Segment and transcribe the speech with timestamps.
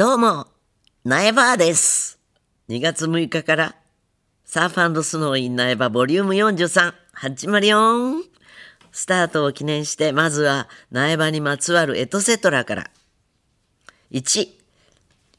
[0.00, 0.46] どうも、
[1.04, 2.18] 苗場です。
[2.70, 3.76] 2月6日から、
[4.46, 8.22] サーフスノーイン苗場ボリューム43、始まるよん。
[8.92, 12.90] スタートを記念して、まずは苗場にまつわるエトセトラから。
[14.10, 14.48] 1、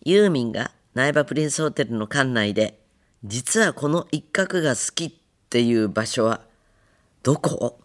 [0.03, 2.79] ユーミンが苗場プリンスホテルの館内で、
[3.23, 5.11] 実はこの一角が好きっ
[5.49, 6.41] ていう場所は、
[7.23, 7.79] どこ？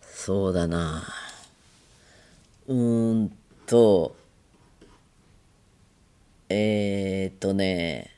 [0.00, 1.02] そうだな。
[2.68, 3.36] うーん
[3.66, 4.16] と、
[6.52, 8.10] えー、っとね、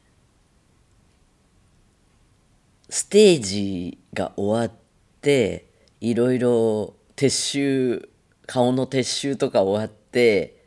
[2.89, 4.79] ステージが終わっ
[5.21, 5.67] て、
[6.01, 8.09] いろいろ撤収、
[8.47, 10.65] 顔の撤収とか終わって、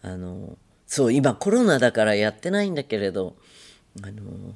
[0.00, 3.36] あの、そう、今コロナだからやってないんだけれど、
[4.02, 4.54] あの、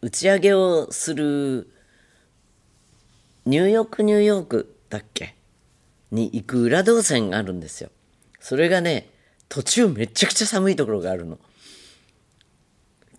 [0.00, 1.70] 打ち上げをする、
[3.46, 5.36] ニューヨークニューヨークだっけ？
[6.10, 7.90] に行く裏動線があるんですよ。
[8.40, 9.08] それがね、
[9.52, 11.38] 途中めちゃくちゃ寒いところがあるの。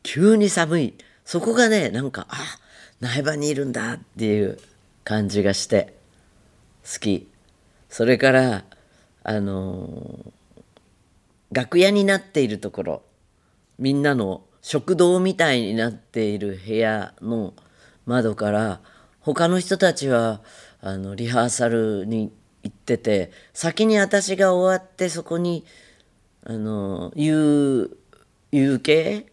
[0.02, 0.94] 急に寒い。
[1.26, 2.60] そこがね、なんか、あ、
[3.02, 4.58] 苗場にいるんだっていう
[5.04, 5.94] 感じがして、
[6.92, 7.30] 好き。
[7.88, 8.66] それから、
[9.24, 10.32] あのー
[11.52, 13.02] 楽屋になっているところ、
[13.78, 17.54] みんなの食堂みたいになっている部屋の
[18.08, 18.82] 窓から、
[19.20, 20.42] 他の人たちは、
[20.82, 25.64] あの、リハーサルに行ってて、先に私が終わってそこに、
[26.46, 27.98] あの、夕、
[28.52, 29.28] 夕系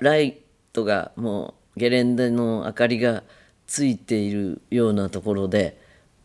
[0.00, 0.38] ライ
[0.72, 3.24] トがもうゲレンデの明かりが
[3.66, 5.80] ついているようなところで、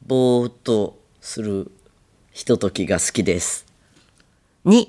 [0.06, 1.72] ぼーっとする
[2.32, 3.66] ひとときが好きです。
[4.66, 4.88] 2、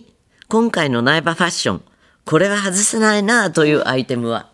[0.48, 1.82] 今回の苗場ファッション。
[2.26, 4.50] これは外せないなというアイテムは、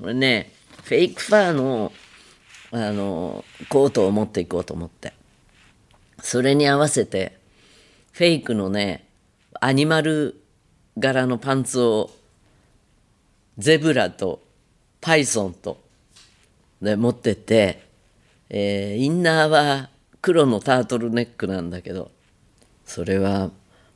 [0.00, 0.52] これね、
[0.84, 1.92] フェイクファーの、
[2.70, 5.12] あの、コートを持っていこうと思って。
[6.22, 7.36] それに合わせて、
[8.12, 9.06] フェイクのね、
[9.64, 10.42] アニマル
[10.98, 12.10] 柄のパンツを、
[13.56, 14.42] ゼブラと
[15.00, 15.80] パイソンと、
[16.82, 17.82] で持ってって、
[18.50, 19.88] えーインナーは
[20.20, 22.10] 黒のタートルネックなんだけど、
[22.84, 23.48] それは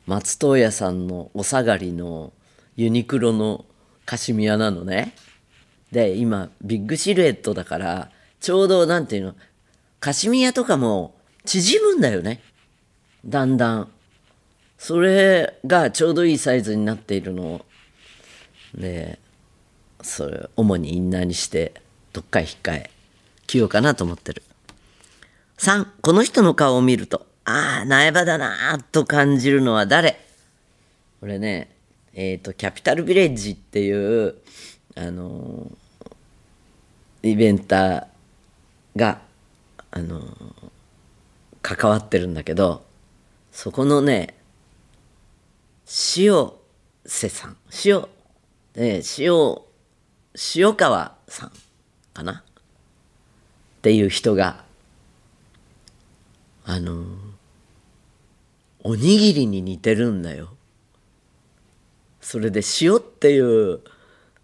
[0.07, 2.33] 松任谷さんのお下がりの
[2.75, 3.63] ユニクロの
[4.07, 5.13] カシミヤなのね。
[5.91, 8.09] で、今、ビッグシルエットだから、
[8.39, 9.35] ちょうど、なんていうの、
[9.99, 11.13] カシミヤとかも
[11.45, 12.41] 縮むんだよね。
[13.23, 13.91] だんだん。
[14.79, 17.65] それがちょうどいいサイズになっているのを。
[18.73, 19.19] で、
[20.01, 21.73] それ、主にインナーにして、
[22.13, 22.89] どっかへ引っかえ、
[23.45, 24.41] 着ようかなと思ってる。
[25.57, 30.17] 3、この人の顔を見ると、ああ、苗場だなと感じるのは誰？
[31.19, 31.75] これね、
[32.13, 34.35] えっ、と、キャピタルビレッジっていう、
[34.95, 38.05] あのーイベンター
[38.95, 39.19] が、
[39.91, 40.69] あのー
[41.61, 42.85] 関わってるんだけど、
[43.51, 44.38] そこのね、
[46.15, 46.51] 塩
[47.05, 48.05] 瀬さん、塩、
[48.75, 49.57] ね、塩、
[50.55, 51.51] 塩川さん
[52.13, 52.33] かな？
[52.33, 54.63] っていう人が、
[56.65, 57.05] あの
[58.83, 60.49] おにぎりに似てるんだよ。
[62.21, 63.79] それで塩っていう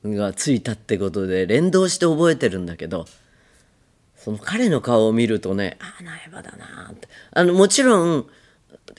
[0.04, 3.06] のがついたってことで連動して覚えてるんだけど、
[4.16, 7.08] その彼の顔を見るとね、ああ、苗場だなって。
[7.32, 8.28] あの、もちろん、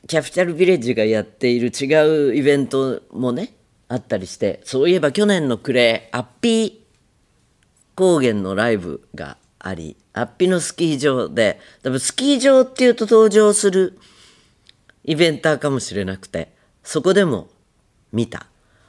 [0.08, 3.54] キャピタルビレッジがやっている違うイベントもね、
[3.88, 6.72] あったりして、そういえば去年の暮れ、アッピー
[7.94, 13.98] 高原のライブがあり、アッピーのスキー場で、多分スキー場っていうと登場する
[15.04, 16.52] イベンターかもしれなくて、
[16.84, 17.48] そこでも
[18.12, 18.46] 見た。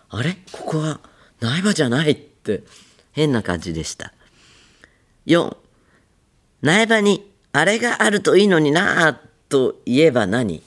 [0.10, 0.38] あれ？
[0.52, 1.00] ここは
[1.42, 2.64] 苗場じゃないって
[3.12, 4.14] 変な感じでした。
[5.26, 5.56] 4、
[6.62, 9.18] 苗場にあれがあるといいのになぁ
[9.50, 10.62] と言えば何？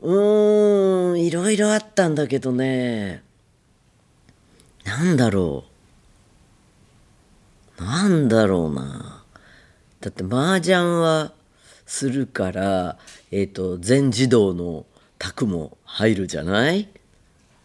[0.00, 3.22] うーん、いろいろあったんだけどね。
[4.84, 5.64] なんだろ
[7.78, 7.82] う。
[7.82, 9.24] なんだろうな。
[10.00, 11.32] だって麻雀は
[11.86, 12.98] するから、
[13.30, 14.86] えっ、と、全自動の
[15.18, 16.88] 卓も入るじゃない？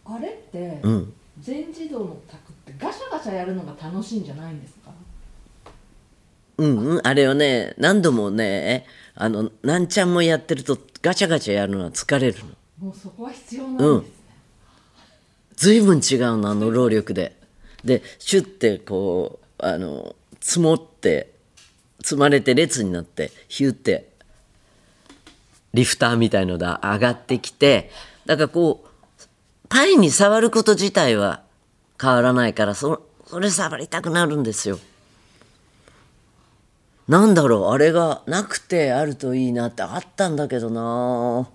[0.04, 1.12] あれって、うん。
[1.40, 4.90] 全自動の卓ってガシャガシャやるのが楽しいんじゃないんですか？
[6.56, 12.44] うんうん、あれをね、何度もね、あの、なんちゃんもやってるとガチャガチャやるのは疲れるの。
[12.86, 14.14] もうそこは必要なんですね、
[15.56, 17.36] 随分違うの、あの労力で。
[17.84, 21.32] で、シュッてこう、あの、積もって、
[22.02, 24.08] 積まれて列になって、ヒュッて、
[25.74, 27.90] リフターみたいので上がってきて、
[28.26, 28.88] だからこう、
[29.68, 31.42] パイに触ること自体は
[32.00, 34.78] 変わらないから、そそれ触りたくなるんですよ。
[37.06, 41.48] なんだろう、あれがなくてあるといいなってあったんだけどな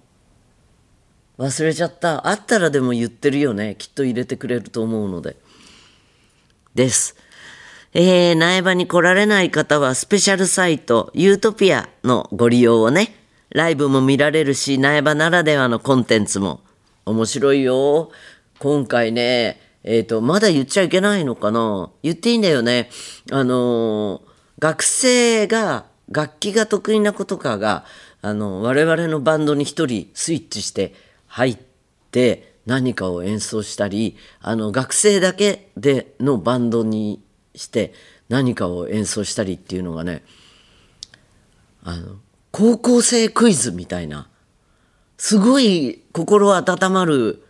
[1.40, 2.28] 忘れちゃった。
[2.28, 3.76] あったらでも言ってるよね。
[3.78, 5.38] きっと入れてくれると思うので。
[6.76, 7.16] です。
[7.94, 13.16] えー、苗場に来られない方はスペシャルサイトユートピアのご利用をね、
[13.50, 16.60] ライブも見られるし、苗場ならではのコンテンツも
[17.06, 18.12] 面白いよ。
[18.60, 22.90] 今回ね、えっ、と、まだ言っちゃいけないのかな言っていいんだよね。
[23.32, 24.29] あのー
[24.60, 27.86] 学生が、楽器が得意な子とかが、
[28.22, 30.94] あの、我々のバンドに一人スイッチして
[31.28, 31.58] 入っ
[32.12, 37.22] て何かを演奏したり、あの、学生だけでのバンドに
[37.56, 37.94] して
[38.28, 40.24] 何かを演奏したりっていうのがね、
[41.84, 42.18] あの、
[42.52, 44.28] 高校生クイズみたいな、
[45.18, 47.46] すごい心温まる、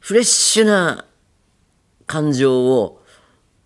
[0.00, 1.04] フレッシュな
[2.06, 3.02] 感情を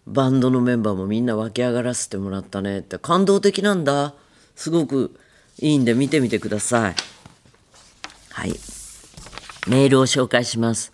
[0.06, 4.14] バンドのメンバーもみんな湧き上がらせてもらったねって感動的なんだ。
[4.56, 5.14] すごく
[5.58, 6.94] いいんで見てみてください。
[8.30, 8.50] はい。
[9.68, 10.92] メールを紹介します。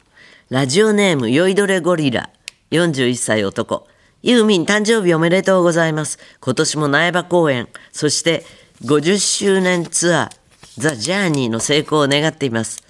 [0.51, 2.31] ラジオネーム酔いどれゴリラ。
[2.71, 3.87] 41歳男。
[4.23, 6.19] ユーミン誕生日おめでとうございます。
[6.41, 7.69] 今年も苗場公演。
[7.93, 8.45] そして
[8.85, 10.47] 50周年ツアー。
[10.79, 12.83] ザ・ジャーニーの成功を願っています。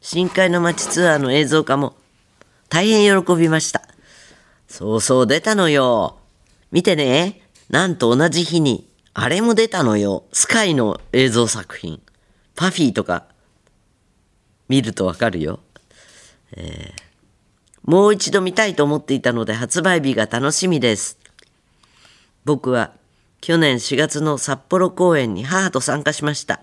[0.00, 1.94] 深海の街ツアーの映像化も。
[2.68, 3.85] 大変喜びました。
[4.68, 6.18] そうそう出たのよ。
[6.70, 7.40] 見てね。
[7.70, 10.24] なんと同じ日に、あれも出たのよ。
[10.32, 12.00] スカイの映像作品。
[12.54, 13.26] パフィーとか、
[14.68, 15.60] 見るとわかるよ。
[16.52, 17.06] えー
[17.86, 21.18] もう一度見たいと思っていたので発売日が楽しみです。
[22.44, 22.92] 僕は
[23.40, 26.60] 去年4月の札幌公演に母と参加しました。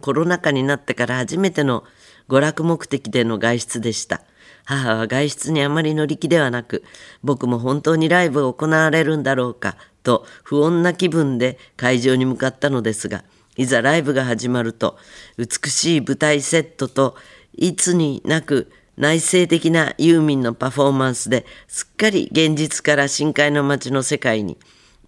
[0.00, 1.82] コロナ禍になってから初めての
[2.28, 4.22] 娯楽目的での外出でした。
[4.64, 6.84] 母は外出にあまり乗り気ではなく、
[7.22, 13.24] 僕も本当にライブが行われるんだろうかと不穏な気分で会場に向かったのですが、
[13.56, 14.96] いざライブが始まると、
[15.36, 17.16] 美しい舞台セットと
[17.54, 24.58] いつになく内省的なユーミンのパフォーマンスですっかり現実から深海の街の世界に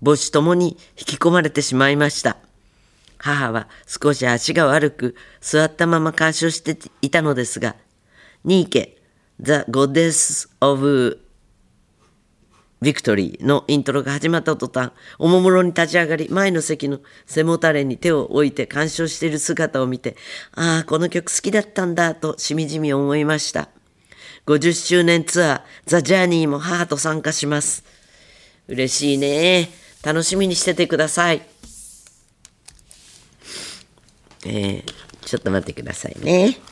[0.05, 2.37] 母子ともに引き込まれてしまいました。
[3.19, 7.77] 母は少し足が悪く座ったまま鑑賞していたのですが、
[8.45, 9.02] ニーケ、
[9.43, 11.19] The Goddess of
[12.81, 20.17] Victory のイントロが始まった途端、おもむろに立ち上がり、前の席の背もたれに手を置いて鑑賞している姿を見て、
[20.53, 23.69] ああ、この曲好きだったんだとしみじみ思いました。
[24.47, 27.85] 50周年ツアー、ザ・ジャーニーも母と参加します。
[28.69, 29.71] 嬉しいね。
[30.05, 31.43] 楽しみにしててください。
[34.45, 34.85] えー、
[35.25, 36.72] ちょっと待ってくださいね。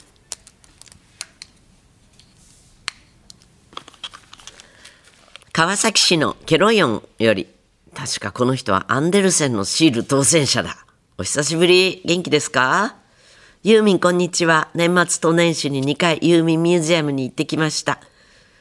[5.60, 7.46] 川崎市のケロヨンより、
[7.94, 10.86] 確かこの人はアンデルセンのシール当選者だ。
[11.18, 12.96] お久しぶり、元気ですか？
[13.62, 14.70] ユーミンこんにちは。
[14.74, 18.00] 年末と年始に2回ユーミンミュージアムに行ってきました。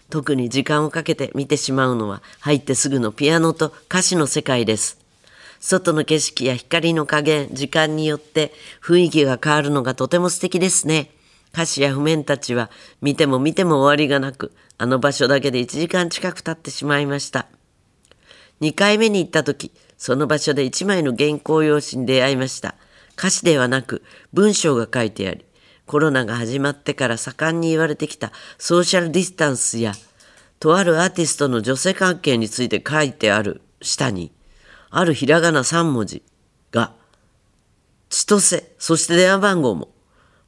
[0.10, 5.00] 特に時間をかけて見てしまうのは入ってすぐのピアノと歌詞の世界です。
[5.62, 8.52] 外の景色や光の加減、時間によって
[8.84, 11.12] 雰囲気が変わるのがとても素敵ですね。
[11.54, 12.70] 歌詞や譜面たちは
[13.02, 17.48] 見ても見ても終わりがなく、あの場所だけで1時間近く経ってしまいました。
[18.62, 22.76] 2回目に行った時、その場所で1枚の原稿用紙に出会いました。
[23.18, 25.46] 歌詞ではなく文章が書いてあり、
[25.86, 29.94] コロナが始まってから盛んに言われてきたソーシャルディスタンスや、
[30.60, 34.32] とあるアーティストの女性関係について書いてある下に、
[34.90, 36.24] あるひらがな3文字
[36.72, 36.94] が、
[38.10, 39.90] 千歳、そして電話番号も。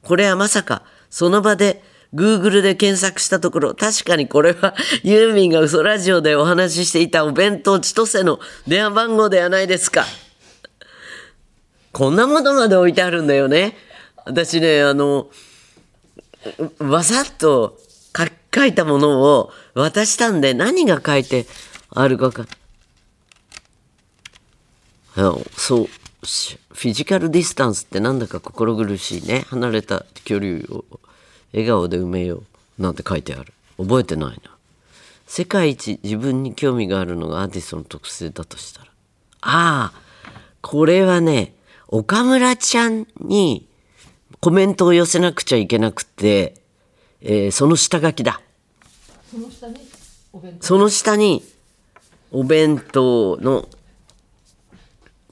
[0.02, 1.82] これはまさか、その場で
[2.14, 10.04] Google で検索したところ、確かにこれは ユーミンが嘘ラジオでお話ししていたお弁当千歳の電話番号ではないですか。
[11.92, 13.76] こんなものまで置いてあるんだよね。
[14.24, 15.28] 私ね、あの、
[16.78, 17.78] わざっと
[18.16, 21.46] 書書いたものを渡したんで何が書いて
[21.90, 22.46] あるかか。
[25.16, 25.88] あそう
[26.22, 29.40] フィジカルディスタンスってなんだか心苦しいね。
[29.48, 30.84] 離れた距離を
[31.52, 32.44] 笑顔で埋めよ
[32.78, 33.52] うなんて書いてある。
[33.76, 34.56] 覚えてないな。
[35.26, 38.86] 世界一自分に興味があるのがアーティストの特性だとしたら。
[39.40, 40.02] ああ
[40.60, 41.54] これはね
[41.88, 43.66] 岡村ちゃんに
[44.38, 46.54] コメントを寄せなくちゃいけなくて、
[47.20, 48.40] えーその下書きだ。
[49.28, 49.74] その下に
[50.32, 50.66] お弁当。
[50.66, 51.42] その下に
[52.30, 53.68] お弁当の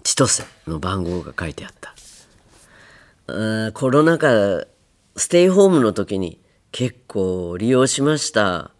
[0.02, 1.94] 千歳の番号が書いてあった。
[3.26, 4.66] あコロナ禍
[5.16, 6.40] ステイホームの時に
[6.72, 8.70] 結構利用しました。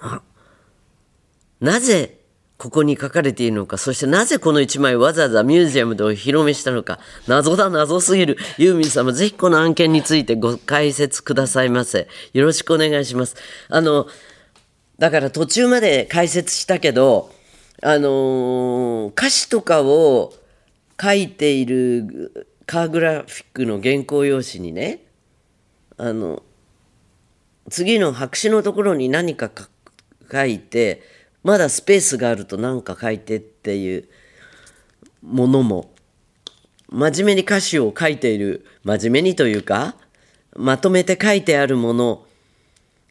[0.00, 0.22] あ
[1.60, 2.20] なぜ
[2.56, 8.38] ここに書かれているのか、そしてなぜこの一枚わざわざミュージアムでお披露目したのか、謎だ謎すぎる。
[8.58, 12.08] ユーミン様、ぜひこの案件についてご解説くださいませ。
[12.32, 13.36] よろしくお願いします。
[13.68, 14.06] あの、
[14.98, 17.33] だから途中まで解説したけど、
[17.86, 20.32] あのー歌詞とかを
[21.00, 25.04] 書いているカーグラフィックの原稿用紙にね、
[25.98, 26.42] あの、
[27.68, 29.50] 次の白紙のところに何か
[30.32, 31.02] 書いて
[31.42, 34.08] まだスペースがあると何か書いてっていう
[35.22, 35.90] ものも
[36.88, 39.94] 真面目に歌詞を書いている真面目にというか
[40.56, 42.26] まとめて書いてあるもの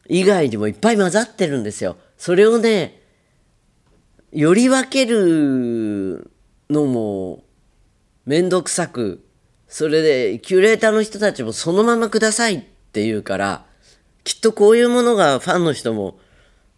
[0.07, 1.95] 以外にもいっぱい混ざってるんですよ。
[2.17, 3.02] それをね
[4.33, 6.31] より分ける
[6.69, 7.43] のも
[8.25, 9.23] 面倒くさく
[9.67, 12.61] それでキュレーターの人たちもそのままくださいっ
[12.91, 13.65] て言うから
[14.23, 16.17] きっとこういうものがファンの人も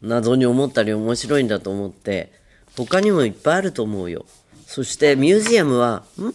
[0.02, 2.34] 謎に思ったり面白いんだと思って
[2.76, 4.26] 他にもいっぱいあると思うよ。
[4.66, 6.34] そしてミュージアムはん？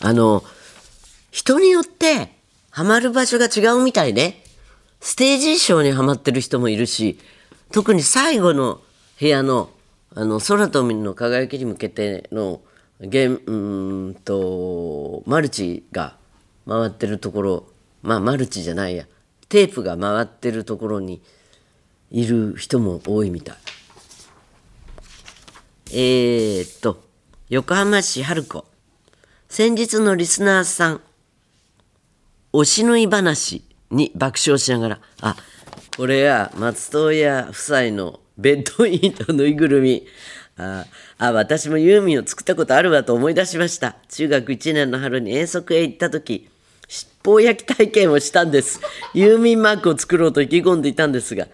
[0.00, 0.44] あの
[1.30, 2.34] 人によって
[2.68, 4.42] ハマる場所が違うみたいね。
[5.00, 7.18] ステージ衣装にはまってる人もいるし
[7.72, 8.80] 特に最後の
[9.18, 9.70] 部屋の
[10.14, 12.60] あの空と海の輝きに向けての
[13.00, 16.16] ゲーうんとマルチが
[16.66, 17.66] 回ってるところ
[18.02, 19.04] まあマルチじゃないや
[19.48, 21.20] テープが回ってるところに
[22.10, 23.56] いる人も多いみたい。
[25.92, 27.02] えー、っと
[27.48, 28.64] 横浜市春子
[29.48, 31.00] 先日のリスナーさん
[32.52, 35.36] おしのい話に爆笑しながらあ
[35.96, 40.06] これは松任谷夫妻のベッドインのぬいぐるみ。
[40.58, 40.84] あ
[41.18, 43.96] あ私もユーミンを作ったことあるわと思い出しました。
[44.08, 46.48] 中学1年の春に遠足へ行った時
[46.88, 48.80] 七宝焼き体験をしたんです。
[49.14, 51.48] ユーミンマークを作ろうと意気込んでいたんですが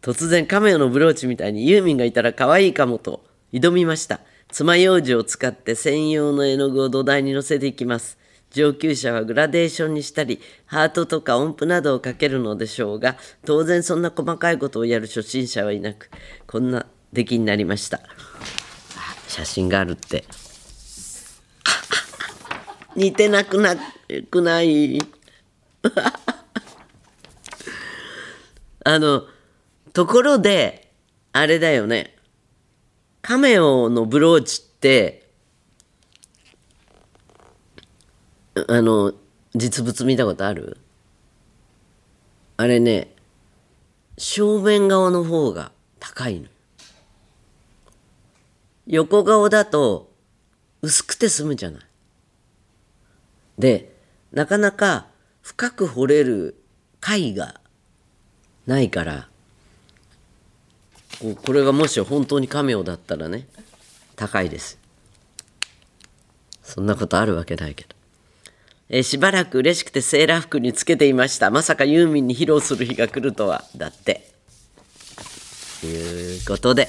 [0.00, 4.20] 突然カメオのブローチみたいにユーミンがいたら可愛いかもと挑みました。
[4.50, 8.18] 爪楊枝を使って専用の絵の具を土台に乗せていきます。
[8.52, 16.10] 上級者はグラデーションにしたりハートとか音符などをかけるのでしょうが当然そんな細かいことをやる初心者はいなく
[16.46, 18.00] こんな出来になりました。
[19.28, 20.24] 写真があるって。
[22.96, 23.76] 似てなくな
[24.30, 24.98] くない？
[28.84, 29.26] あの
[29.92, 30.92] ところで
[31.32, 32.16] あれだよね。
[33.22, 35.21] カメオのブローチって
[38.54, 39.12] あの
[39.54, 40.78] 実物見たことある？
[42.56, 43.14] あれね
[44.18, 46.48] 正面側の方が高いの。
[48.86, 50.10] 横顔だと
[50.82, 51.82] 薄くて済むじゃない。
[53.58, 53.94] で
[54.32, 55.06] なかなか
[55.40, 56.56] 深く掘れる
[57.00, 57.60] 貝が
[58.66, 59.28] ないから
[61.20, 63.46] こうこれがもし本当にカメオだったらね
[64.16, 64.78] 高いです。
[66.62, 67.94] そんなことあるわけないけど、
[68.88, 71.50] えーしばらく嬉しくてセーラー服につけていました。
[71.50, 73.64] まさかユーミンに披露する日が来るとは。
[73.76, 74.28] だって。
[75.80, 76.88] ということで。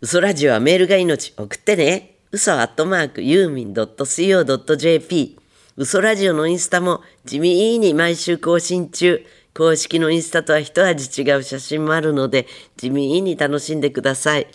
[0.00, 1.32] 嘘ラジオはメールが命。
[1.36, 2.16] 送ってね。
[2.32, 5.38] 嘘アットマークユーミン .co.jp
[5.76, 9.24] 嘘ラジオのインスタも地味に毎週更新中。
[9.54, 12.46] 公式のインスタとは一味違う写真もあるので
[12.76, 14.46] 地味に楽しんでください。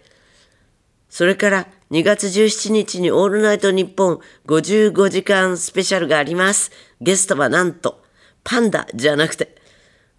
[1.09, 6.71] それから2月17日にオールナイト日本55時間スペシャルがあります。
[6.99, 8.03] ゲストはなんと、
[8.43, 9.55] パンダじゃなくて、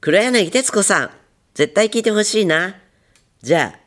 [0.00, 1.11] 黒柳徹子さん。
[1.54, 2.76] 絶対聞いてほしいな。
[3.42, 3.80] じゃあ、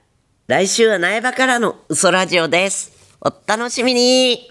[0.47, 3.15] 来週は苗場からの嘘ラジオです。
[3.21, 4.50] お楽しみに